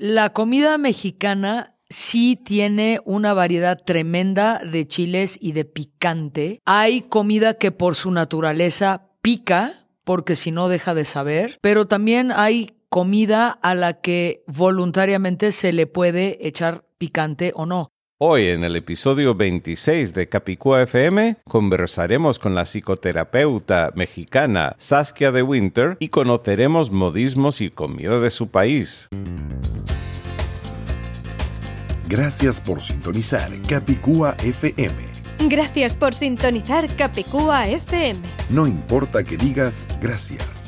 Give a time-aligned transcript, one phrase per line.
[0.00, 6.60] La comida mexicana sí tiene una variedad tremenda de chiles y de picante.
[6.64, 12.30] Hay comida que por su naturaleza pica, porque si no deja de saber, pero también
[12.30, 17.90] hay comida a la que voluntariamente se le puede echar picante o no.
[18.20, 25.44] Hoy en el episodio 26 de Capicúa FM conversaremos con la psicoterapeuta mexicana Saskia de
[25.44, 29.08] Winter y conoceremos modismos y comida de su país.
[32.08, 34.96] Gracias por sintonizar Capicúa FM.
[35.48, 38.18] Gracias por sintonizar Capicúa FM.
[38.50, 40.67] No importa que digas gracias.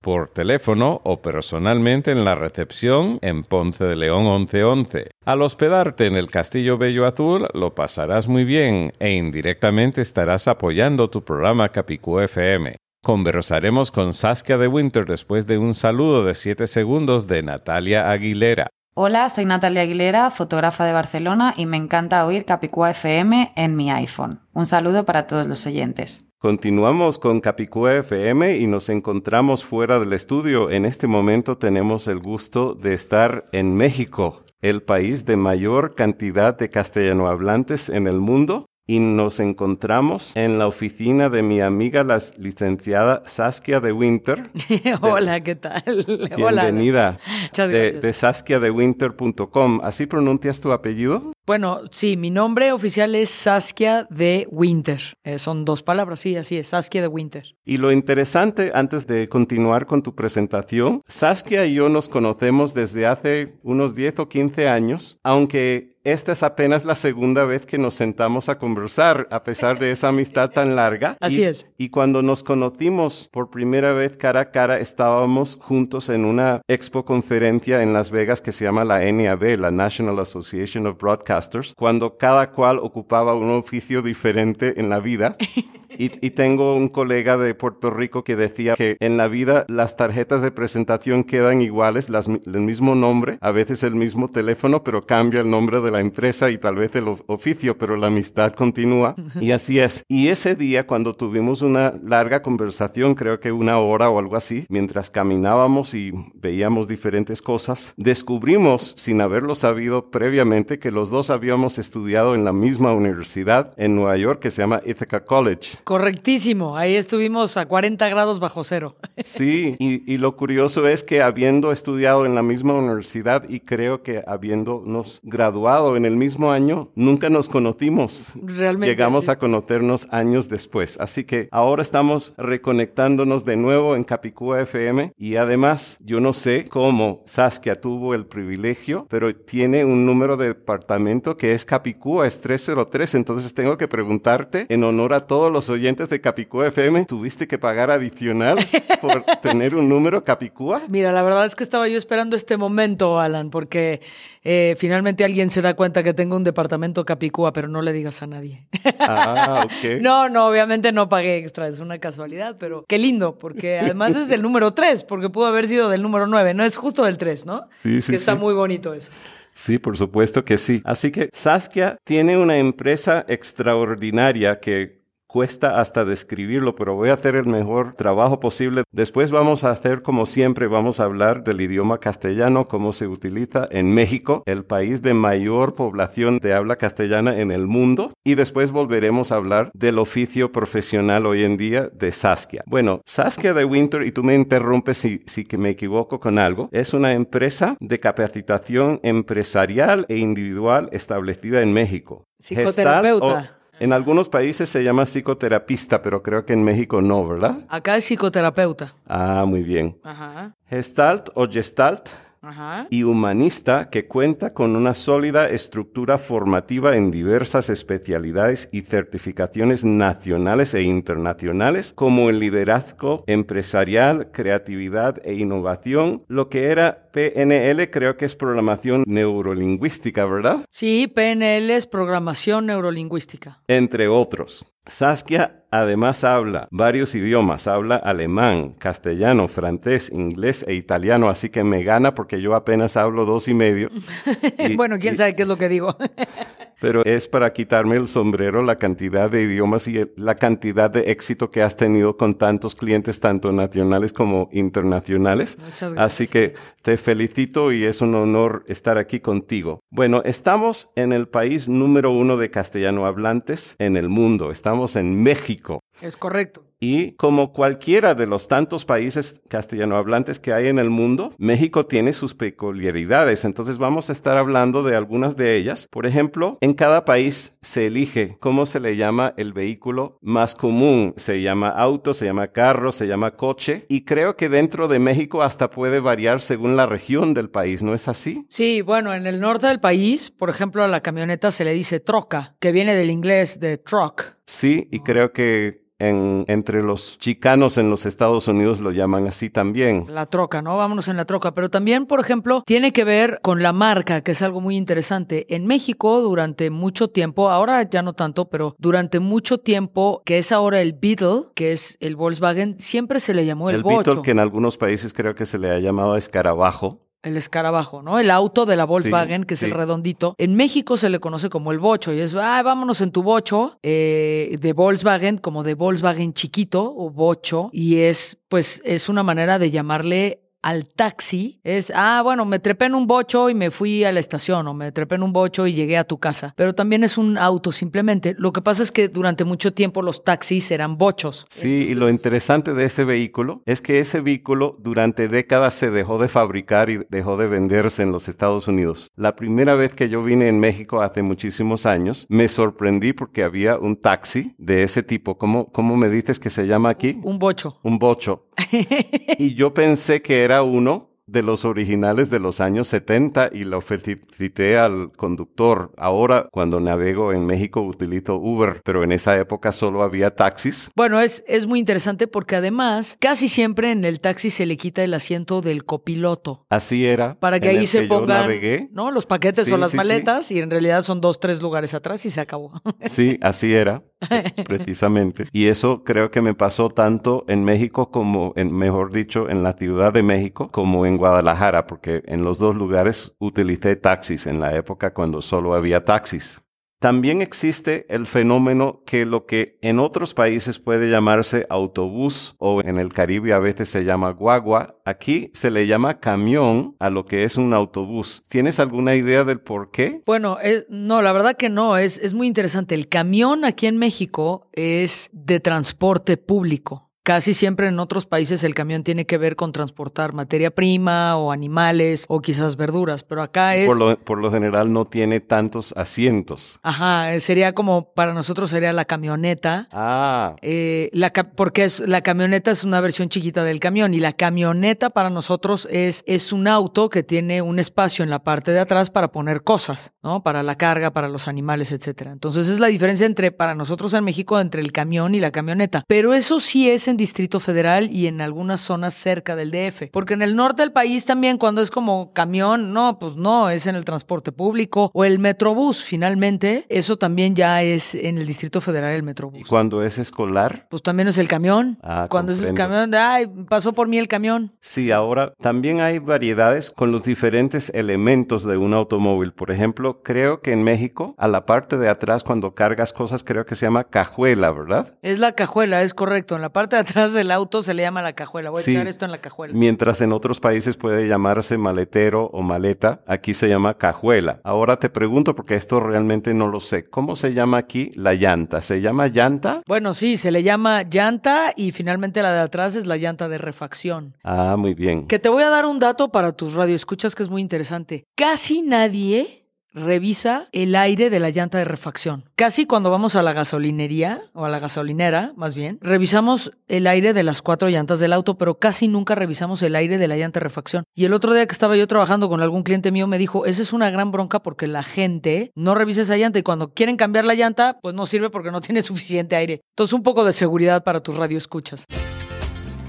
[0.01, 5.09] por teléfono o personalmente en la recepción en Ponce de León 1111.
[5.25, 11.09] Al hospedarte en el Castillo Bello Azul lo pasarás muy bien e indirectamente estarás apoyando
[11.09, 12.75] tu programa Capicú FM.
[13.03, 18.67] Conversaremos con Saskia de Winter después de un saludo de 7 segundos de Natalia Aguilera.
[18.95, 23.91] Hola, soy Natalia Aguilera, fotógrafa de Barcelona y me encanta oír Capicúa FM en mi
[23.91, 24.39] iPhone.
[24.53, 26.24] Un saludo para todos los oyentes.
[26.37, 30.69] Continuamos con Capicúa FM y nos encontramos fuera del estudio.
[30.69, 36.57] En este momento tenemos el gusto de estar en México, el país de mayor cantidad
[36.57, 42.19] de castellanohablantes en el mundo y nos encontramos en la oficina de mi amiga, la
[42.37, 44.51] licenciada Saskia de Winter.
[45.01, 45.83] Hola, ¿qué tal?
[46.37, 47.19] Bienvenida.
[47.55, 49.79] de, de saskiadewinter.com.
[49.83, 51.33] ¿Así pronuncias tu apellido?
[51.47, 55.01] Bueno, sí, mi nombre oficial es Saskia de Winter.
[55.23, 57.55] Eh, son dos palabras, sí, así es, Saskia de Winter.
[57.65, 63.05] Y lo interesante, antes de continuar con tu presentación, Saskia y yo nos conocemos desde
[63.05, 67.95] hace unos 10 o 15 años, aunque esta es apenas la segunda vez que nos
[67.95, 71.17] sentamos a conversar, a pesar de esa amistad tan larga.
[71.21, 71.67] Así es.
[71.77, 77.05] Y cuando nos conocimos por primera vez cara a cara, estábamos juntos en una expo
[77.05, 82.17] conferencia en Las Vegas que se llama la NAB, la National Association of Broadcasters, cuando
[82.17, 85.35] cada cual ocupaba un oficio diferente en la vida.
[85.97, 90.41] Y, tengo un colega de Puerto Rico que decía que en la vida las tarjetas
[90.41, 95.39] de presentación quedan iguales, las, el mismo nombre, a veces el mismo teléfono, pero cambia
[95.39, 99.15] el nombre de la empresa y tal vez el oficio, pero la amistad continúa.
[99.39, 100.03] Y así es.
[100.07, 104.65] Y ese día, cuando tuvimos una larga conversación, creo que una hora o algo así,
[104.69, 111.77] mientras caminábamos y veíamos diferentes cosas, descubrimos, sin haberlo sabido previamente, que los dos habíamos
[111.77, 115.77] estudiado en la misma universidad en Nueva York que se llama Ithaca College.
[115.85, 116.77] Correctísimo.
[116.77, 118.95] Ahí estuvimos a 40 grados bajo cero.
[119.23, 124.01] Sí, y, y, lo curioso es que habiendo estudiado en la misma universidad y creo
[124.01, 128.33] que habiéndonos graduado en el mismo año, nunca nos conocimos.
[128.41, 128.87] Realmente.
[128.87, 129.31] Llegamos sí.
[129.31, 130.97] a conocernos años después.
[130.99, 136.67] Así que ahora estamos reconectándonos de nuevo en Capicúa FM y además yo no sé
[136.67, 142.41] cómo Saskia tuvo el privilegio, pero tiene un número de departamento que es Capicúa, es
[142.41, 143.15] 303.
[143.15, 147.57] Entonces tengo que preguntarte, en honor a todos los oyentes de Capicúa FM, ¿tuviste que
[147.57, 148.57] pagar adicional
[148.99, 150.81] por tener un número Capicúa?
[150.89, 154.01] Mira, la verdad es que estaba yo esperando este momento, Alan, porque
[154.43, 158.21] eh, finalmente alguien se da cuenta que tengo un departamento Capicúa, pero no le digas
[158.21, 158.67] a nadie.
[158.99, 160.01] Ah, ok.
[160.01, 164.27] No, no, obviamente no pagué extra, es una casualidad, pero qué lindo, porque además es
[164.27, 167.45] del número 3, porque pudo haber sido del número 9, no es justo del 3,
[167.45, 167.67] ¿no?
[167.75, 168.39] Sí, sí, Que está sí.
[168.39, 169.11] muy bonito eso.
[169.57, 170.81] Sí, por supuesto que sí.
[170.83, 175.04] Así que Saskia tiene una empresa extraordinaria que
[175.35, 178.83] cuesta hasta describirlo, pero voy a hacer el mejor trabajo posible.
[178.93, 183.67] Después vamos a hacer como siempre, vamos a hablar del idioma castellano, cómo se utiliza
[183.69, 188.71] en México, el país de mayor población de habla castellana en el mundo, y después
[188.71, 192.63] volveremos a hablar del oficio profesional hoy en día de Saskia.
[192.65, 196.69] Bueno, Saskia de Winter, y tú me interrumpes si, si que me equivoco con algo,
[196.71, 202.23] es una empresa de capacitación empresarial e individual establecida en México.
[202.39, 203.25] Psicoterapeuta.
[203.51, 207.65] O- en algunos países se llama psicoterapista, pero creo que en México no, ¿verdad?
[207.69, 208.95] Acá es psicoterapeuta.
[209.07, 209.97] Ah, muy bien.
[210.03, 212.09] Ajá, Gestalt o Gestalt
[212.41, 212.87] ajá.
[212.89, 220.73] y humanista que cuenta con una sólida estructura formativa en diversas especialidades y certificaciones nacionales
[220.73, 228.25] e internacionales como el liderazgo empresarial, creatividad e innovación, lo que era PNL creo que
[228.25, 230.65] es programación neurolingüística, ¿verdad?
[230.69, 233.61] Sí, PNL es programación neurolingüística.
[233.69, 234.65] entre otros.
[234.87, 241.83] Saskia además habla varios idiomas, habla alemán, castellano, francés, inglés e italiano, así que me
[241.83, 243.89] gana porque yo apenas hablo dos y medio.
[244.59, 245.95] Y- bueno, quién y- sabe qué es lo que digo.
[246.81, 251.49] Pero es para quitarme el sombrero la cantidad de idiomas y la cantidad de éxito
[251.49, 255.57] que has tenido con tantos clientes, tanto nacionales como internacionales.
[255.57, 255.97] Muchas gracias.
[256.13, 259.79] Así que te felicito y es un honor estar aquí contigo.
[259.91, 264.49] Bueno, estamos en el país número uno de castellano hablantes en el mundo.
[264.49, 265.81] Estamos en México.
[266.01, 266.65] es correcto.
[266.85, 271.87] Y como cualquiera de los tantos países castellano hablantes que hay en el mundo, México
[271.87, 273.43] tiene sus peculiaridades.
[273.43, 275.87] Entonces vamos a estar hablando de algunas de ellas.
[275.89, 281.15] Por ejemplo, en cada país se elige cómo se le llama el vehículo más común.
[281.17, 283.87] Se llama auto, se llama carro, se llama coche.
[283.89, 287.95] Y creo que dentro de México hasta puede variar según la región del país, ¿no
[287.95, 288.45] es así?
[288.47, 291.99] Sí, bueno, en el norte del país, por ejemplo, a la camioneta se le dice
[291.99, 294.35] troca, que viene del inglés de truck.
[294.45, 299.49] Sí, y creo que en- entre los chicanos en los Estados Unidos lo llaman así
[299.49, 300.05] también.
[300.09, 300.75] La troca, ¿no?
[300.77, 301.53] Vámonos en la troca.
[301.53, 305.45] Pero también, por ejemplo, tiene que ver con la marca, que es algo muy interesante.
[305.55, 310.51] En México, durante mucho tiempo, ahora ya no tanto, pero durante mucho tiempo, que es
[310.51, 313.97] ahora el Beetle, que es el Volkswagen, siempre se le llamó el, el bocho.
[314.11, 317.04] Beetle que en algunos países creo que se le ha llamado escarabajo.
[317.25, 318.19] El escarabajo, ¿no?
[318.19, 319.65] El auto de la Volkswagen, que es sí.
[319.65, 320.35] el redondito.
[320.37, 323.79] En México se le conoce como el bocho y es, ah, vámonos en tu bocho
[323.83, 327.69] eh, de Volkswagen, como de Volkswagen chiquito o bocho.
[327.73, 331.59] Y es, pues, es una manera de llamarle al taxi.
[331.63, 334.73] Es, ah, bueno, me trepé en un bocho y me fui a la estación o
[334.73, 336.55] me trepé en un bocho y llegué a tu casa.
[336.57, 338.35] Pero también es un auto simplemente.
[338.39, 341.45] Lo que pasa es que durante mucho tiempo los taxis eran bochos.
[341.49, 346.17] Sí, y lo interesante de ese vehículo es que ese vehículo durante décadas se dejó
[346.17, 349.11] de fabricar y dejó de venderse en los Estados Unidos.
[349.15, 353.77] La primera vez que yo vine en México hace muchísimos años, me sorprendí porque había
[353.77, 355.37] un taxi de ese tipo.
[355.37, 357.19] ¿Cómo, cómo me dices que se llama aquí?
[357.21, 357.77] Un bocho.
[357.83, 358.47] Un bocho.
[359.37, 363.81] y yo pensé que era uno de los originales de los años 70 y lo
[363.81, 365.91] felicité al conductor.
[365.97, 370.91] Ahora, cuando navego en México, utilizo Uber, pero en esa época solo había taxis.
[370.95, 375.03] Bueno, es, es muy interesante porque además casi siempre en el taxi se le quita
[375.03, 376.65] el asiento del copiloto.
[376.69, 377.39] Así era.
[377.39, 378.89] Para que en ahí el se que yo pongan navegué.
[378.91, 379.11] ¿no?
[379.11, 379.97] los paquetes Sí, o las sí, sí.
[379.97, 382.71] maletas y en realidad son dos, tres lugares atrás y se acabó.
[383.07, 384.03] Sí, así era,
[384.67, 385.45] precisamente.
[385.51, 389.73] Y eso creo que me pasó tanto en México como, en, mejor dicho, en la
[389.73, 394.75] Ciudad de México como en Guadalajara, porque en los dos lugares utilicé taxis en la
[394.75, 396.61] época cuando solo había taxis.
[396.99, 402.97] También existe el fenómeno que lo que en otros países puede llamarse autobús o en
[402.97, 407.43] el Caribe a veces se llama guagua, aquí se le llama camión a lo que
[407.43, 408.41] es un autobús.
[408.49, 410.23] ¿Tienes alguna idea del por qué?
[410.25, 410.57] Bueno,
[410.89, 412.95] no, la verdad que no, es, es muy interesante.
[412.95, 417.04] El camión aquí en México es de transporte público.
[417.25, 421.51] Casi siempre en otros países el camión tiene que ver con transportar materia prima o
[421.51, 423.87] animales o quizás verduras, pero acá es...
[423.87, 426.79] Por lo, por lo general no tiene tantos asientos.
[426.83, 429.89] Ajá, eh, sería como, para nosotros sería la camioneta.
[429.91, 430.55] Ah.
[430.61, 435.09] Eh, la, porque es, la camioneta es una versión chiquita del camión y la camioneta
[435.09, 439.09] para nosotros es, es un auto que tiene un espacio en la parte de atrás
[439.09, 440.43] para poner cosas, ¿no?
[440.43, 442.33] Para la carga, para los animales, etcétera.
[442.33, 446.03] Entonces es la diferencia entre, para nosotros en México, entre el camión y la camioneta.
[446.07, 450.09] Pero eso sí es en Distrito Federal y en algunas zonas cerca del DF.
[450.11, 453.87] Porque en el norte del país también cuando es como camión, no, pues no, es
[453.87, 456.03] en el transporte público o el metrobús.
[456.03, 459.59] Finalmente, eso también ya es en el Distrito Federal el metrobús.
[459.59, 460.87] ¿Y cuando es escolar?
[460.89, 461.97] Pues también es el camión.
[462.01, 464.73] Ah, cuando es el camión, ay, pasó por mí el camión.
[464.81, 469.53] Sí, ahora también hay variedades con los diferentes elementos de un automóvil.
[469.53, 473.65] Por ejemplo, creo que en México, a la parte de atrás cuando cargas cosas, creo
[473.65, 475.17] que se llama cajuela, ¿verdad?
[475.21, 476.55] Es la cajuela, es correcto.
[476.55, 478.69] En la parte de atrás del auto se le llama la cajuela.
[478.69, 479.73] Voy a echar esto en la cajuela.
[479.73, 484.59] Mientras en otros países puede llamarse maletero o maleta, aquí se llama cajuela.
[484.63, 488.81] Ahora te pregunto, porque esto realmente no lo sé, ¿cómo se llama aquí la llanta?
[488.81, 489.81] ¿Se llama llanta?
[489.87, 493.57] Bueno, sí, se le llama llanta y finalmente la de atrás es la llanta de
[493.57, 494.35] refacción.
[494.43, 495.27] Ah, muy bien.
[495.27, 498.25] Que te voy a dar un dato para tus radioescuchas que es muy interesante.
[498.35, 499.64] Casi nadie
[499.95, 502.43] revisa el aire de la llanta de refacción.
[502.55, 507.33] Casi cuando vamos a la gasolinería, o a la gasolinera, más bien, revisamos el aire
[507.33, 510.59] de las cuatro llantas del auto, pero casi nunca revisamos el aire de la llanta
[510.59, 511.05] de refacción.
[511.15, 513.81] Y el otro día que estaba yo trabajando con algún cliente mío me dijo, esa
[513.81, 517.45] es una gran bronca porque la gente no revisa esa llanta y cuando quieren cambiar
[517.45, 519.81] la llanta, pues no sirve porque no tiene suficiente aire.
[519.91, 522.05] Entonces un poco de seguridad para tus radioescuchas.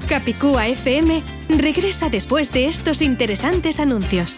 [0.09, 4.37] Capicúa FM regresa después de estos interesantes anuncios.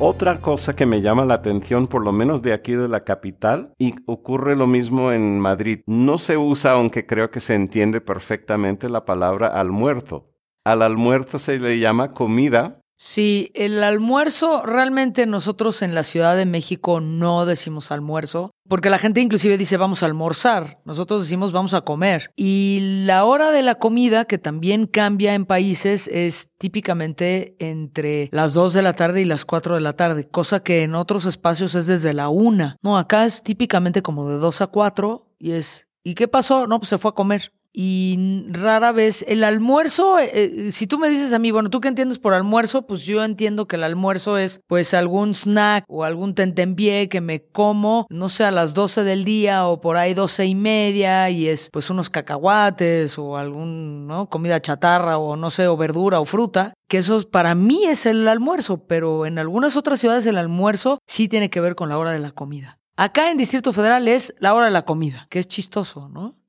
[0.00, 3.72] Otra cosa que me llama la atención, por lo menos de aquí de la capital,
[3.78, 8.88] y ocurre lo mismo en Madrid, no se usa, aunque creo que se entiende perfectamente
[8.88, 10.32] la palabra almuerzo.
[10.64, 16.44] Al almuerzo se le llama comida Sí, el almuerzo, realmente nosotros en la Ciudad de
[16.44, 21.72] México no decimos almuerzo, porque la gente inclusive dice vamos a almorzar, nosotros decimos vamos
[21.72, 22.30] a comer.
[22.36, 28.52] Y la hora de la comida, que también cambia en países, es típicamente entre las
[28.52, 31.74] 2 de la tarde y las 4 de la tarde, cosa que en otros espacios
[31.74, 32.76] es desde la 1.
[32.82, 36.66] No, acá es típicamente como de 2 a 4 y es, ¿y qué pasó?
[36.66, 40.98] No, pues se fue a comer y rara vez el almuerzo, eh, eh, si tú
[40.98, 42.82] me dices a mí, bueno, ¿tú qué entiendes por almuerzo?
[42.82, 47.42] Pues yo entiendo que el almuerzo es pues algún snack o algún tentempié que me
[47.42, 51.48] como, no sé, a las 12 del día o por ahí 12 y media y
[51.48, 54.28] es pues unos cacahuates o algún, ¿no?
[54.28, 58.26] Comida chatarra o no sé, o verdura o fruta, que eso para mí es el
[58.26, 62.10] almuerzo, pero en algunas otras ciudades el almuerzo sí tiene que ver con la hora
[62.10, 62.78] de la comida.
[62.96, 66.39] Acá en Distrito Federal es la hora de la comida, que es chistoso, ¿no?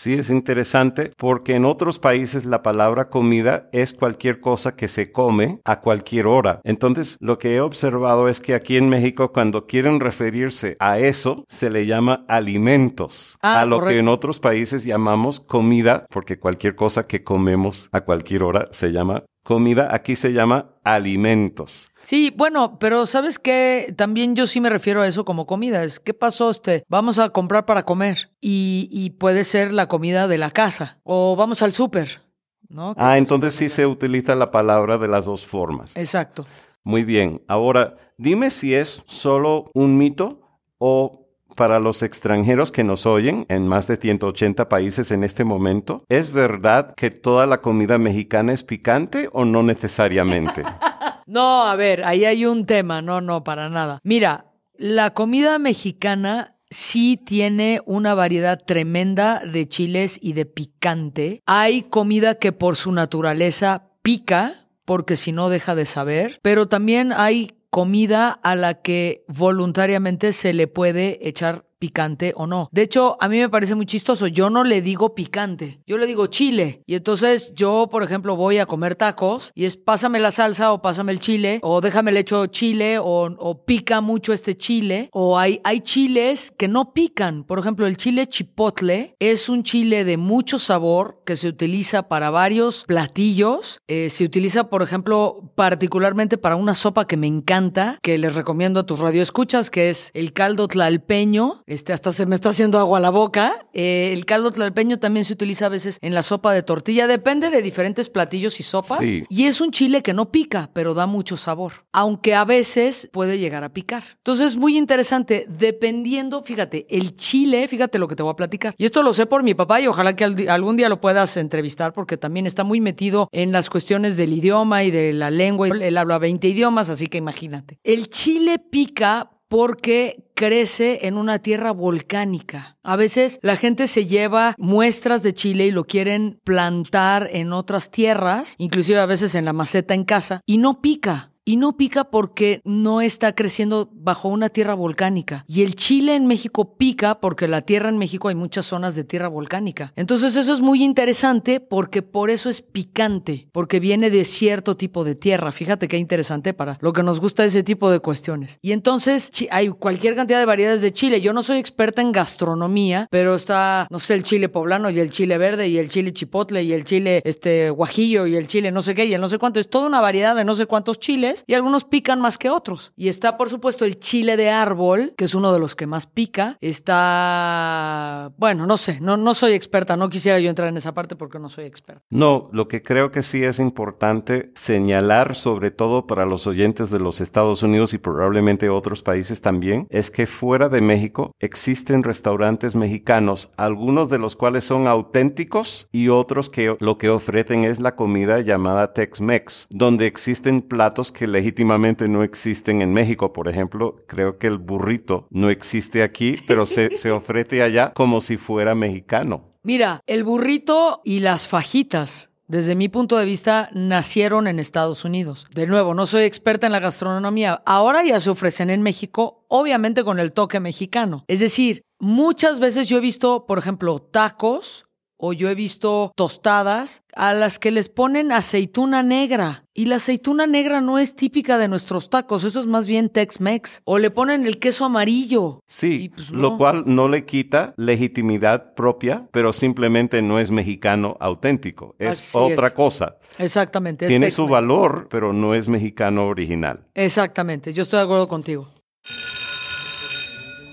[0.00, 5.12] Sí, es interesante porque en otros países la palabra comida es cualquier cosa que se
[5.12, 6.62] come a cualquier hora.
[6.64, 11.44] Entonces, lo que he observado es que aquí en México cuando quieren referirse a eso,
[11.48, 16.74] se le llama alimentos, ah, a lo que en otros países llamamos comida, porque cualquier
[16.76, 21.89] cosa que comemos a cualquier hora se llama comida, aquí se llama alimentos.
[22.04, 23.94] Sí, bueno, pero ¿sabes qué?
[23.96, 25.84] También yo sí me refiero a eso como comida.
[25.84, 26.50] Es, ¿qué pasó?
[26.50, 31.00] Este, vamos a comprar para comer y, y puede ser la comida de la casa
[31.04, 32.22] o vamos al súper,
[32.68, 32.94] ¿no?
[32.96, 35.96] Ah, entonces sí se utiliza la palabra de las dos formas.
[35.96, 36.46] Exacto.
[36.82, 37.42] Muy bien.
[37.46, 40.40] Ahora, dime si es solo un mito
[40.78, 41.19] o
[41.56, 46.32] para los extranjeros que nos oyen en más de 180 países en este momento, ¿es
[46.32, 50.62] verdad que toda la comida mexicana es picante o no necesariamente?
[51.26, 53.98] no, a ver, ahí hay un tema, no, no, para nada.
[54.02, 61.42] Mira, la comida mexicana sí tiene una variedad tremenda de chiles y de picante.
[61.46, 67.12] Hay comida que por su naturaleza pica, porque si no deja de saber, pero también
[67.14, 72.68] hay comida a la que voluntariamente se le puede echar picante o no.
[72.70, 74.28] De hecho, a mí me parece muy chistoso.
[74.28, 76.82] Yo no le digo picante, yo le digo chile.
[76.86, 80.82] Y entonces yo, por ejemplo, voy a comer tacos y es pásame la salsa o
[80.82, 85.08] pásame el chile o déjame el hecho chile o, pica mucho este chile.
[85.12, 87.44] O hay, hay chiles que no pican.
[87.44, 92.30] Por ejemplo, el chile chipotle es un chile de mucho sabor que se utiliza para
[92.30, 93.80] varios platillos.
[93.88, 98.80] Eh, se utiliza, por ejemplo, particularmente para una sopa que me encanta, que les recomiendo
[98.80, 102.98] a tus radioescuchas, que es el caldo tlalpeño este, hasta se me está haciendo agua
[102.98, 103.66] a la boca.
[103.72, 107.06] Eh, el caldo tlalpeño también se utiliza a veces en la sopa de tortilla.
[107.06, 108.98] Depende de diferentes platillos y sopas.
[109.02, 111.84] Y es un chile que no pica, pero da mucho sabor.
[111.92, 114.02] Aunque a veces puede llegar a picar.
[114.16, 115.46] Entonces es muy interesante.
[115.48, 118.74] Dependiendo, fíjate, el chile, fíjate lo que te voy a platicar.
[118.76, 121.92] Y esto lo sé por mi papá y ojalá que algún día lo puedas entrevistar
[121.92, 125.68] porque también está muy metido en las cuestiones del idioma y de la lengua.
[125.68, 127.78] Él habla 20 idiomas, así que imagínate.
[127.84, 132.78] El chile pica porque crece en una tierra volcánica.
[132.84, 137.90] A veces la gente se lleva muestras de chile y lo quieren plantar en otras
[137.90, 142.04] tierras, inclusive a veces en la maceta en casa, y no pica y no pica
[142.04, 145.44] porque no está creciendo bajo una tierra volcánica.
[145.48, 149.04] Y el chile en México pica porque la tierra en México hay muchas zonas de
[149.04, 149.92] tierra volcánica.
[149.96, 155.04] Entonces eso es muy interesante porque por eso es picante, porque viene de cierto tipo
[155.04, 155.52] de tierra.
[155.52, 158.58] Fíjate qué interesante para lo que nos gusta ese tipo de cuestiones.
[158.62, 161.20] Y entonces hay cualquier cantidad de variedades de chile.
[161.20, 165.10] Yo no soy experta en gastronomía, pero está, no sé, el chile poblano y el
[165.10, 168.82] chile verde y el chile chipotle y el chile este guajillo y el chile no
[168.82, 169.60] sé qué y el no sé cuánto.
[169.60, 172.92] Es toda una variedad de no sé cuántos chiles y algunos pican más que otros.
[172.96, 176.06] Y está, por supuesto, el chile de árbol, que es uno de los que más
[176.06, 176.56] pica.
[176.60, 181.16] Está, bueno, no sé, no, no soy experta, no quisiera yo entrar en esa parte
[181.16, 182.02] porque no soy experta.
[182.10, 187.00] No, lo que creo que sí es importante señalar, sobre todo para los oyentes de
[187.00, 192.74] los Estados Unidos y probablemente otros países también, es que fuera de México existen restaurantes
[192.74, 197.96] mexicanos, algunos de los cuales son auténticos y otros que lo que ofrecen es la
[197.96, 203.32] comida llamada Tex-Mex, donde existen platos que legítimamente no existen en México.
[203.32, 208.20] Por ejemplo, creo que el burrito no existe aquí, pero se, se ofrece allá como
[208.20, 209.44] si fuera mexicano.
[209.62, 215.46] Mira, el burrito y las fajitas desde mi punto de vista, nacieron en Estados Unidos.
[215.54, 217.62] De nuevo, no soy experta en la gastronomía.
[217.64, 221.24] Ahora ya se ofrecen en México, obviamente con el toque mexicano.
[221.28, 224.88] Es decir, muchas veces yo he visto, por ejemplo, tacos
[225.20, 229.64] o yo he visto tostadas a las que les ponen aceituna negra.
[229.74, 233.82] Y la aceituna negra no es típica de nuestros tacos, eso es más bien Tex-Mex.
[233.84, 235.60] O le ponen el queso amarillo.
[235.66, 241.94] Sí, pues, lo cual no le quita legitimidad propia, pero simplemente no es mexicano auténtico,
[241.98, 243.16] es otra cosa.
[243.38, 244.06] Exactamente.
[244.06, 246.86] Tiene su valor, pero no es mexicano original.
[246.94, 248.70] Exactamente, yo estoy de acuerdo contigo.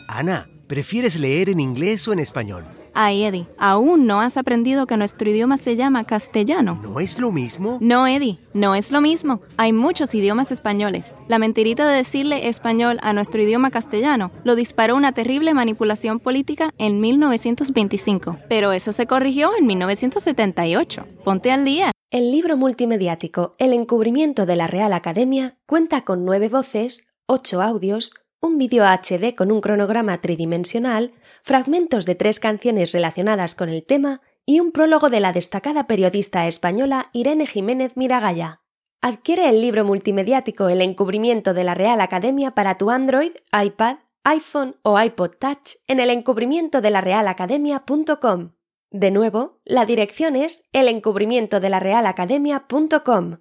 [0.08, 2.66] Ana, ¿prefieres leer en inglés o en español?
[3.00, 6.80] Ay, Eddie, aún no has aprendido que nuestro idioma se llama castellano.
[6.82, 7.78] ¿No es lo mismo?
[7.80, 9.40] No, Eddie, no es lo mismo.
[9.58, 11.14] Hay muchos idiomas españoles.
[11.28, 16.72] La mentirita de decirle español a nuestro idioma castellano lo disparó una terrible manipulación política
[16.80, 18.40] en 1925.
[18.50, 21.06] Pero eso se corrigió en 1978.
[21.24, 21.92] Ponte al día.
[22.10, 28.14] El libro multimediático El encubrimiento de la Real Academia cuenta con nueve voces, ocho audios,
[28.42, 34.22] un vídeo HD con un cronograma tridimensional, fragmentos de tres canciones relacionadas con el tema
[34.46, 38.62] y un prólogo de la destacada periodista española Irene Jiménez Miragaya.
[39.02, 44.76] Adquiere el libro multimediático El encubrimiento de la Real Academia para tu Android, iPad, iPhone
[44.82, 48.52] o iPod Touch en el encubrimiento de la Real Academia.com.
[48.90, 53.38] De nuevo, la dirección es el encubrimiento de la Real Academia.com.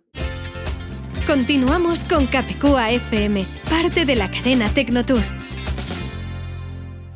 [1.26, 5.22] Continuamos con Capicúa FM, parte de la cadena Tecnotour.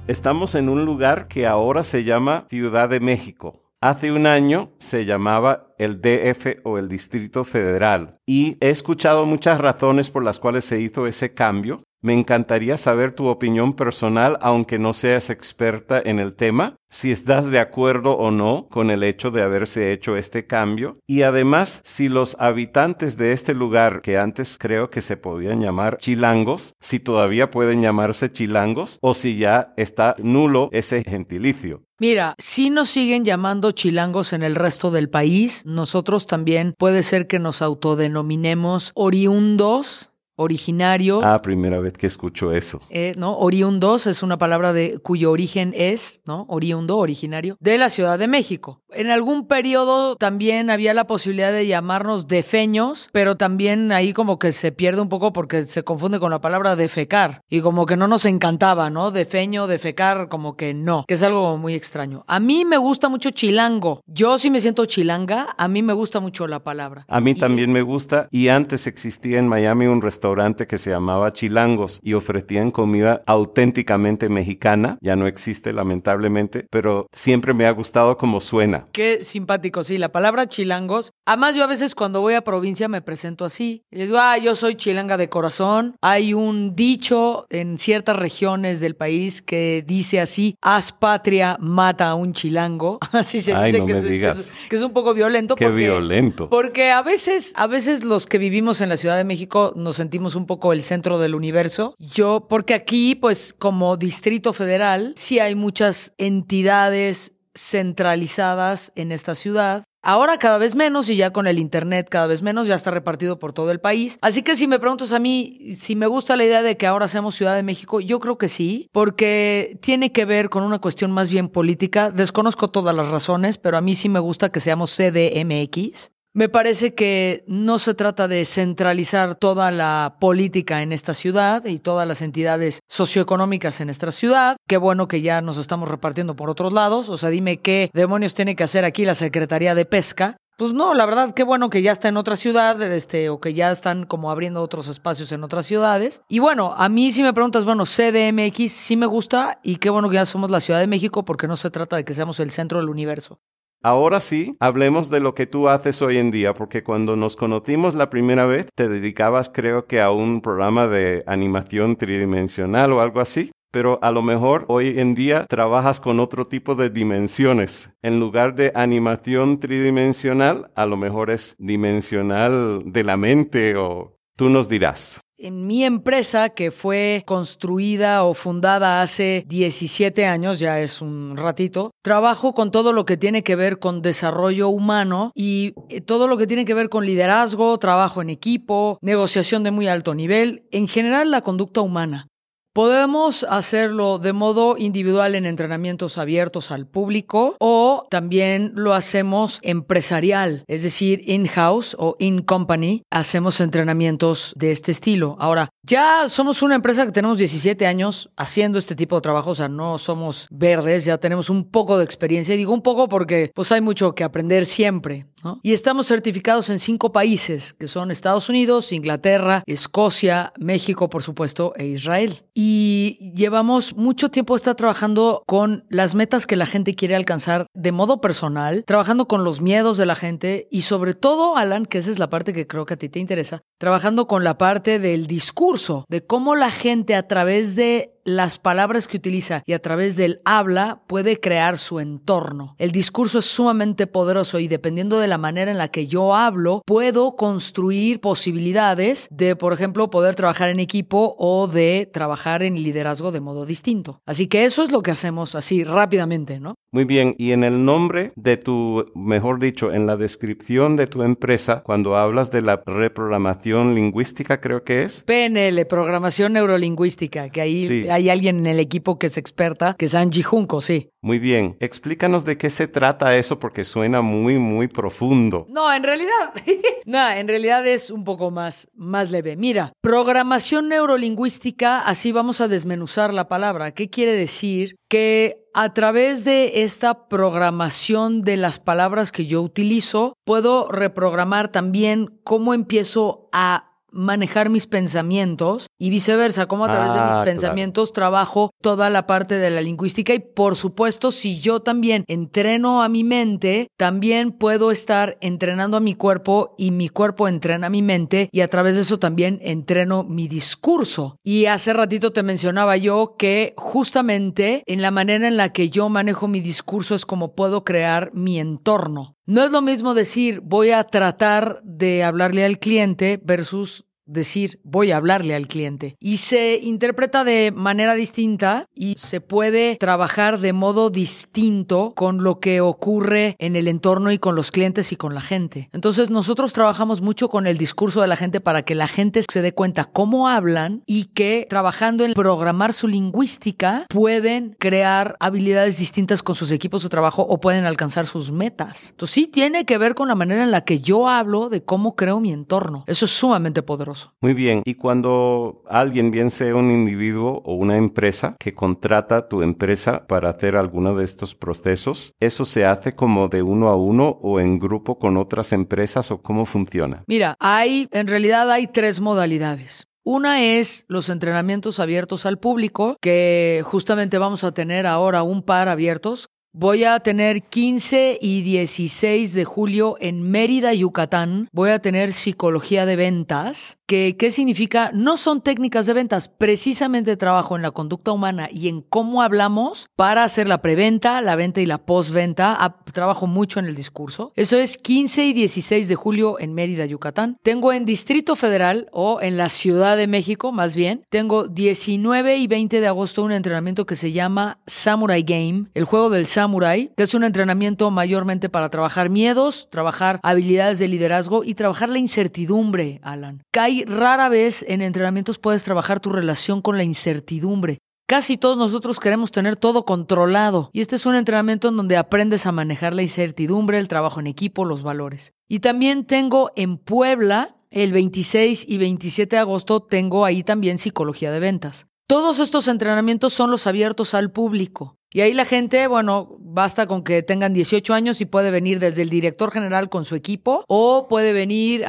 [0.08, 3.62] Estamos en un lugar que ahora se llama Ciudad de México.
[3.80, 9.60] Hace un año se llamaba el DF o el Distrito Federal y he escuchado muchas
[9.60, 14.78] razones por las cuales se hizo ese cambio me encantaría saber tu opinión personal, aunque
[14.78, 19.30] no seas experta en el tema, si estás de acuerdo o no con el hecho
[19.30, 24.58] de haberse hecho este cambio y además si los habitantes de este lugar, que antes
[24.58, 30.16] creo que se podían llamar chilangos, si todavía pueden llamarse chilangos o si ya está
[30.18, 31.82] nulo ese gentilicio.
[32.00, 37.26] Mira, si nos siguen llamando chilangos en el resto del país, nosotros también puede ser
[37.26, 40.09] que nos autodenominemos oriundos
[40.40, 41.20] originario.
[41.22, 42.80] Ah, primera vez que escucho eso.
[42.90, 43.36] Eh, ¿no?
[43.36, 46.46] Oriundos es una palabra de cuyo origen es, ¿no?
[46.48, 48.82] Oriundo, originario, de la Ciudad de México.
[48.92, 54.52] En algún periodo también había la posibilidad de llamarnos defeños, pero también ahí como que
[54.52, 58.08] se pierde un poco porque se confunde con la palabra defecar y como que no
[58.08, 59.10] nos encantaba, ¿no?
[59.10, 62.24] Defeño, defecar, como que no, que es algo muy extraño.
[62.26, 64.00] A mí me gusta mucho chilango.
[64.06, 67.04] Yo sí me siento chilanga, a mí me gusta mucho la palabra.
[67.08, 70.90] A mí Y- también me gusta y antes existía en Miami un restaurante que se
[70.90, 74.98] llamaba Chilangos y ofrecían comida auténticamente mexicana.
[75.00, 78.79] Ya no existe lamentablemente, pero siempre me ha gustado como suena.
[78.92, 81.12] Qué simpático, sí, la palabra chilangos.
[81.26, 83.82] Además, yo a veces cuando voy a provincia me presento así.
[83.90, 85.96] Y les digo, ah, yo soy chilanga de corazón.
[86.02, 92.14] Hay un dicho en ciertas regiones del país que dice así, haz patria, mata a
[92.14, 92.98] un chilango.
[93.12, 94.38] Así se Ay, dice no que, me es, que digas.
[94.38, 95.54] es- que es un poco violento.
[95.56, 96.48] Qué porque- violento.
[96.50, 100.34] Porque a veces, a veces los que vivimos en la Ciudad de México nos sentimos
[100.34, 101.94] un poco el centro del universo.
[101.98, 109.84] Yo, porque aquí, pues, como Distrito Federal, sí hay muchas entidades centralizadas en esta ciudad.
[110.02, 113.38] Ahora cada vez menos y ya con el Internet cada vez menos, ya está repartido
[113.38, 114.18] por todo el país.
[114.22, 117.06] Así que si me preguntas a mí si me gusta la idea de que ahora
[117.06, 121.12] seamos Ciudad de México, yo creo que sí, porque tiene que ver con una cuestión
[121.12, 122.10] más bien política.
[122.10, 126.12] Desconozco todas las razones, pero a mí sí me gusta que seamos CDMX.
[126.32, 131.80] Me parece que no se trata de centralizar toda la política en esta ciudad y
[131.80, 134.56] todas las entidades socioeconómicas en esta ciudad.
[134.68, 137.08] Qué bueno que ya nos estamos repartiendo por otros lados.
[137.08, 140.36] O sea, dime qué demonios tiene que hacer aquí la Secretaría de Pesca.
[140.56, 143.52] Pues no, la verdad, qué bueno que ya está en otra ciudad, este, o que
[143.52, 146.22] ya están como abriendo otros espacios en otras ciudades.
[146.28, 150.08] Y bueno, a mí si me preguntas, bueno, CDMX sí me gusta y qué bueno
[150.08, 152.52] que ya somos la Ciudad de México porque no se trata de que seamos el
[152.52, 153.40] centro del universo.
[153.82, 157.94] Ahora sí, hablemos de lo que tú haces hoy en día, porque cuando nos conocimos
[157.94, 163.20] la primera vez, te dedicabas creo que a un programa de animación tridimensional o algo
[163.20, 163.52] así.
[163.72, 167.94] Pero a lo mejor hoy en día trabajas con otro tipo de dimensiones.
[168.02, 174.48] En lugar de animación tridimensional, a lo mejor es dimensional de la mente o tú
[174.50, 175.20] nos dirás.
[175.42, 181.92] En mi empresa, que fue construida o fundada hace 17 años, ya es un ratito,
[182.02, 186.36] trabajo con todo lo que tiene que ver con desarrollo humano y eh, todo lo
[186.36, 190.88] que tiene que ver con liderazgo, trabajo en equipo, negociación de muy alto nivel, en
[190.88, 192.29] general la conducta humana.
[192.72, 200.62] Podemos hacerlo de modo individual en entrenamientos abiertos al público o también lo hacemos empresarial,
[200.68, 203.02] es decir, in-house o in-company.
[203.10, 205.34] Hacemos entrenamientos de este estilo.
[205.40, 209.54] Ahora, ya somos una empresa que tenemos 17 años haciendo este tipo de trabajo, o
[209.56, 212.54] sea, no somos verdes, ya tenemos un poco de experiencia.
[212.54, 215.26] Y digo un poco porque pues hay mucho que aprender siempre.
[215.62, 221.72] Y estamos certificados en cinco países, que son Estados Unidos, Inglaterra, Escocia, México, por supuesto,
[221.76, 222.42] e Israel.
[222.54, 227.92] Y llevamos mucho tiempo estar trabajando con las metas que la gente quiere alcanzar de
[227.92, 232.10] modo personal, trabajando con los miedos de la gente y sobre todo, Alan, que esa
[232.10, 235.26] es la parte que creo que a ti te interesa, trabajando con la parte del
[235.26, 240.16] discurso, de cómo la gente a través de las palabras que utiliza y a través
[240.16, 242.74] del habla puede crear su entorno.
[242.78, 246.82] El discurso es sumamente poderoso y dependiendo de la manera en la que yo hablo,
[246.86, 253.32] puedo construir posibilidades de, por ejemplo, poder trabajar en equipo o de trabajar en liderazgo
[253.32, 254.20] de modo distinto.
[254.26, 256.74] Así que eso es lo que hacemos así rápidamente, ¿no?
[256.92, 261.22] Muy bien, y en el nombre de tu, mejor dicho, en la descripción de tu
[261.22, 265.22] empresa, cuando hablas de la reprogramación lingüística, creo que es.
[265.24, 268.09] PNL, programación neurolingüística, que ahí Sí.
[268.10, 271.10] Hay alguien en el equipo que es experta, que es Angie Junco, sí.
[271.22, 275.66] Muy bien, explícanos de qué se trata eso porque suena muy, muy profundo.
[275.68, 276.54] No, en realidad,
[277.06, 279.56] no, en realidad es un poco más, más leve.
[279.56, 283.92] Mira, programación neurolingüística, así vamos a desmenuzar la palabra.
[283.92, 284.96] ¿Qué quiere decir?
[285.08, 292.40] Que a través de esta programación de las palabras que yo utilizo, puedo reprogramar también
[292.44, 297.44] cómo empiezo a manejar mis pensamientos y viceversa, cómo a través de Ah, mis claro.
[297.44, 303.02] pensamientos trabajo toda la parte de la lingüística y por supuesto si yo también entreno
[303.02, 307.90] a mi mente, también puedo estar entrenando a mi cuerpo y mi cuerpo entrena a
[307.90, 311.36] mi mente y a través de eso también entreno mi discurso.
[311.44, 316.08] Y hace ratito te mencionaba yo que justamente en la manera en la que yo
[316.08, 319.36] manejo mi discurso es como puedo crear mi entorno.
[319.50, 325.12] No es lo mismo decir voy a tratar de hablarle al cliente versus decir voy
[325.12, 326.16] a hablarle al cliente.
[326.20, 332.60] Y se interpreta de manera distinta y se puede trabajar de modo distinto con lo
[332.60, 335.88] que ocurre en el entorno y con los clientes y con la gente.
[335.92, 339.62] Entonces nosotros trabajamos mucho con el discurso de la gente para que la gente se
[339.62, 346.42] dé cuenta cómo hablan y que trabajando en programar su lingüística pueden crear habilidades distintas
[346.42, 349.10] con sus equipos de trabajo o pueden alcanzar sus metas.
[349.10, 352.14] Entonces sí tiene que ver con la manera en la que yo hablo de cómo
[352.14, 353.04] creo mi entorno.
[353.06, 354.19] Eso es sumamente poderoso.
[354.40, 354.82] Muy bien.
[354.84, 360.50] Y cuando alguien, bien sea un individuo o una empresa que contrata tu empresa para
[360.50, 364.78] hacer alguno de estos procesos, ¿eso se hace como de uno a uno o en
[364.78, 367.24] grupo con otras empresas o cómo funciona?
[367.26, 370.06] Mira, hay, en realidad hay tres modalidades.
[370.22, 375.88] Una es los entrenamientos abiertos al público, que justamente vamos a tener ahora un par
[375.88, 381.68] abiertos Voy a tener 15 y 16 de julio en Mérida, Yucatán.
[381.72, 383.98] Voy a tener psicología de ventas.
[384.10, 385.12] Que, ¿Qué significa?
[385.14, 390.08] No son técnicas de ventas, precisamente trabajo en la conducta humana y en cómo hablamos
[390.16, 392.76] para hacer la preventa, la venta y la postventa.
[392.76, 394.52] Ah, trabajo mucho en el discurso.
[394.56, 397.56] Eso es 15 y 16 de julio en Mérida, Yucatán.
[397.62, 402.66] Tengo en Distrito Federal o en la Ciudad de México, más bien, tengo 19 y
[402.66, 407.22] 20 de agosto un entrenamiento que se llama Samurai Game, el juego del Samurai, que
[407.22, 413.20] es un entrenamiento mayormente para trabajar miedos, trabajar habilidades de liderazgo y trabajar la incertidumbre,
[413.22, 413.62] Alan.
[413.70, 417.98] Kai, rara vez en entrenamientos puedes trabajar tu relación con la incertidumbre.
[418.30, 422.64] Casi todos nosotros queremos tener todo controlado y este es un entrenamiento en donde aprendes
[422.64, 425.52] a manejar la incertidumbre, el trabajo en equipo, los valores.
[425.68, 431.50] Y también tengo en Puebla, el 26 y 27 de agosto, tengo ahí también psicología
[431.50, 432.06] de ventas.
[432.28, 435.16] Todos estos entrenamientos son los abiertos al público.
[435.32, 439.22] Y ahí la gente, bueno, basta con que tengan 18 años y puede venir desde
[439.22, 442.04] el director general con su equipo o puede venir,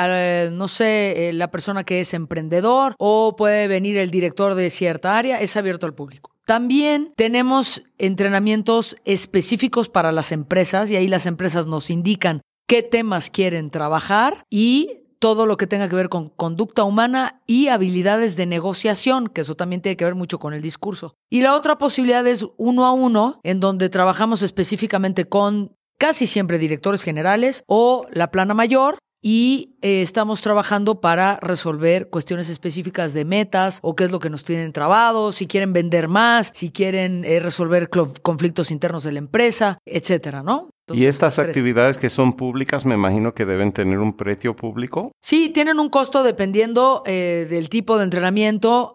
[0.52, 5.18] no sé, eh, la persona que es emprendedor o puede venir el director de cierta
[5.18, 6.32] área, es abierto al público.
[6.46, 13.30] También tenemos entrenamientos específicos para las empresas y ahí las empresas nos indican qué temas
[13.30, 18.48] quieren trabajar y todo lo que tenga que ver con conducta humana y habilidades de
[18.48, 21.14] negociación, que eso también tiene que ver mucho con el discurso.
[21.30, 26.58] Y la otra posibilidad es uno a uno, en donde trabajamos específicamente con casi siempre
[26.58, 33.24] directores generales o la plana mayor y eh, estamos trabajando para resolver cuestiones específicas de
[33.24, 37.24] metas o qué es lo que nos tienen trabados, si quieren vender más, si quieren
[37.26, 40.72] eh, resolver conflictos internos de la empresa, etcétera, ¿no?
[40.94, 45.12] ¿Y estas actividades que son públicas me imagino que deben tener un precio público?
[45.22, 48.94] Sí, tienen un costo dependiendo eh, del tipo de entrenamiento.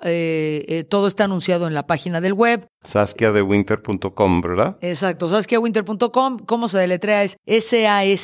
[0.88, 2.66] todo está anunciado en la página del web.
[2.84, 4.78] SaskiaDeWinter.com, ¿verdad?
[4.80, 6.38] Exacto, SaskiaWinter.com.
[6.40, 7.22] ¿Cómo se deletrea?
[7.22, 8.16] Es S-A-S-K-I-A-D-E,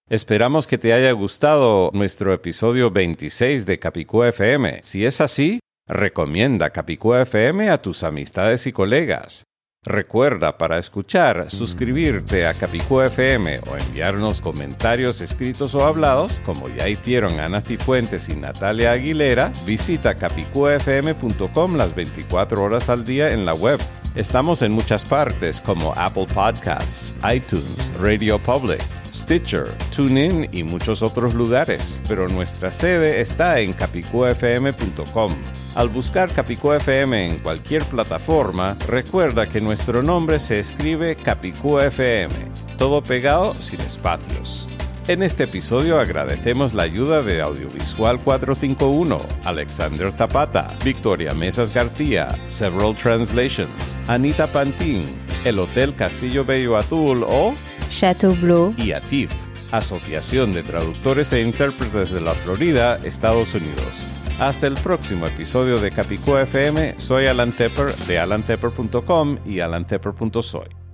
[0.08, 4.81] Esperamos que te haya gustado nuestro episodio 26 de Capicú FM.
[4.84, 9.45] Si es así, recomienda Capicú FM a tus amistades y colegas.
[9.86, 16.89] Recuerda para escuchar, suscribirte a Capicú FM o enviarnos comentarios escritos o hablados, como ya
[16.89, 23.54] hicieron Ana Cifuentes y Natalia Aguilera, visita capicufm.com las 24 horas al día en la
[23.54, 23.80] web.
[24.15, 28.82] Estamos en muchas partes como Apple Podcasts, iTunes, Radio Public.
[29.13, 35.36] Stitcher, TuneIn y muchos otros lugares, pero nuestra sede está en capicufm.com.
[35.76, 42.34] Al buscar Capicú FM en cualquier plataforma, recuerda que nuestro nombre se escribe Capicú FM.
[42.78, 44.70] todo pegado sin espacios.
[45.08, 52.96] En este episodio agradecemos la ayuda de Audiovisual 451, Alexander Zapata, Victoria Mesas García, Several
[52.96, 55.04] Translations, Anita Pantín,
[55.44, 57.54] el Hotel Castillo Bello Azul o
[57.92, 59.32] Chateau Blue y ATIF,
[59.72, 64.14] Asociación de Traductores e Intérpretes de la Florida, Estados Unidos.
[64.39, 70.85] Hasta el próximo episodio de Capicúa FM, soy Alan Tepper de alantepper.com y alantepper.soy.